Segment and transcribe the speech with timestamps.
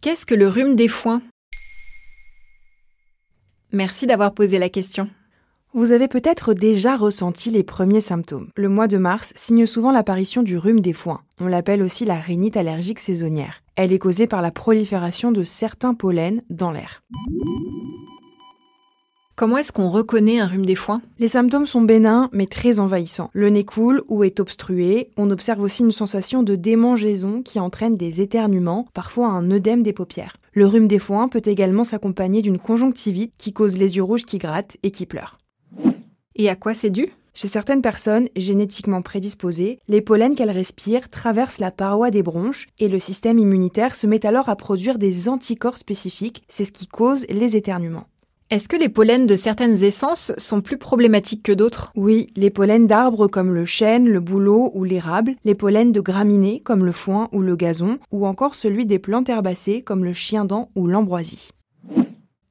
[0.00, 1.22] Qu'est-ce que le rhume des foins?
[3.72, 5.08] Merci d'avoir posé la question.
[5.74, 8.50] Vous avez peut-être déjà ressenti les premiers symptômes.
[8.56, 11.22] Le mois de mars signe souvent l'apparition du rhume des foins.
[11.40, 13.62] On l'appelle aussi la rhinite allergique saisonnière.
[13.74, 17.02] Elle est causée par la prolifération de certains pollens dans l'air.
[19.42, 21.02] Comment est-ce qu'on reconnaît un rhume des foins?
[21.18, 23.28] Les symptômes sont bénins mais très envahissants.
[23.32, 25.10] Le nez coule ou est obstrué.
[25.16, 29.92] On observe aussi une sensation de démangeaison qui entraîne des éternuements, parfois un œdème des
[29.92, 30.36] paupières.
[30.52, 34.38] Le rhume des foins peut également s'accompagner d'une conjonctivite qui cause les yeux rouges qui
[34.38, 35.38] grattent et qui pleurent.
[36.36, 37.08] Et à quoi c'est dû?
[37.34, 42.86] Chez certaines personnes génétiquement prédisposées, les pollens qu'elles respirent traversent la paroi des bronches et
[42.86, 47.26] le système immunitaire se met alors à produire des anticorps spécifiques, c'est ce qui cause
[47.28, 48.06] les éternuements.
[48.52, 51.90] Est-ce que les pollens de certaines essences sont plus problématiques que d'autres?
[51.96, 56.60] Oui, les pollens d'arbres comme le chêne, le bouleau ou l'érable, les pollens de graminées
[56.60, 60.68] comme le foin ou le gazon, ou encore celui des plantes herbacées comme le chien-dent
[60.74, 61.52] ou l'ambroisie.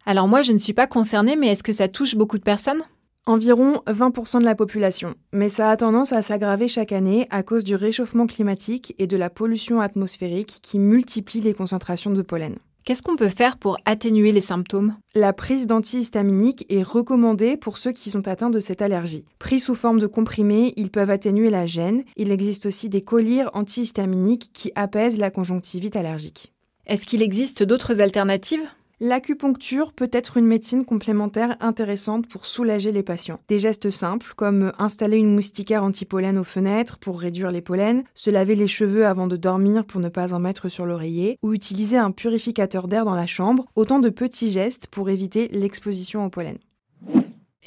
[0.08, 2.82] Alors moi je ne suis pas concernée, mais est-ce que ça touche beaucoup de personnes?
[3.28, 7.64] Environ 20% de la population, mais ça a tendance à s'aggraver chaque année à cause
[7.64, 12.56] du réchauffement climatique et de la pollution atmosphérique qui multiplie les concentrations de pollen.
[12.84, 14.96] Qu'est-ce qu'on peut faire pour atténuer les symptômes?
[15.14, 19.23] La prise d'antihistaminiques est recommandée pour ceux qui sont atteints de cette allergie.
[19.38, 22.04] Pris sous forme de comprimés, ils peuvent atténuer la gêne.
[22.18, 26.54] Il existe aussi des collyres antihistaminiques qui apaisent la conjonctivite allergique.
[26.88, 28.68] Est-ce qu'il existe d'autres alternatives?
[29.04, 33.39] L'acupuncture peut être une médecine complémentaire intéressante pour soulager les patients.
[33.48, 38.30] Des gestes simples comme installer une moustiquaire anti-pollen aux fenêtres pour réduire les pollens, se
[38.30, 41.98] laver les cheveux avant de dormir pour ne pas en mettre sur l'oreiller, ou utiliser
[41.98, 46.60] un purificateur d'air dans la chambre, autant de petits gestes pour éviter l'exposition au pollen.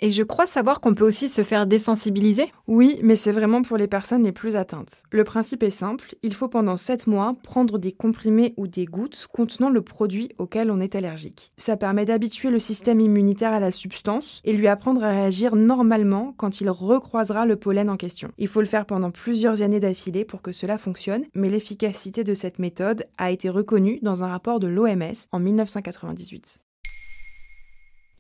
[0.00, 3.77] Et je crois savoir qu'on peut aussi se faire désensibiliser Oui, mais c'est vraiment pour
[3.77, 5.05] les personnes les plus atteintes.
[5.12, 9.28] Le principe est simple, il faut pendant 7 mois prendre des comprimés ou des gouttes
[9.32, 11.53] contenant le produit auquel on est allergique.
[11.56, 16.34] Ça permet d'habituer le système immunitaire à la substance et lui apprendre à réagir normalement
[16.37, 18.32] quand il recroisera le pollen en question.
[18.37, 22.34] Il faut le faire pendant plusieurs années d'affilée pour que cela fonctionne, mais l'efficacité de
[22.34, 26.59] cette méthode a été reconnue dans un rapport de l'OMS en 1998.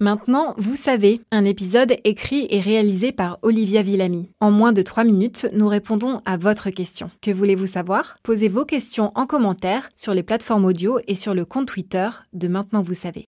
[0.04, 4.28] Maintenant, vous savez, un épisode écrit et réalisé par Olivia Villamy.
[4.38, 7.10] En moins de 3 minutes, nous répondons à votre question.
[7.22, 8.18] Que voulez-vous savoir?
[8.22, 12.48] Posez vos questions en commentaire sur les plateformes audio et sur le compte Twitter de
[12.48, 13.24] Maintenant vous savez.